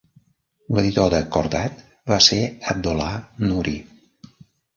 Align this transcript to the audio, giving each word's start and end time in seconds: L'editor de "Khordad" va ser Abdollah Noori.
L'editor 0.77 1.11
de 1.13 1.19
"Khordad" 1.35 1.83
va 2.13 2.19
ser 2.29 2.41
Abdollah 2.73 3.11
Noori. 3.45 3.77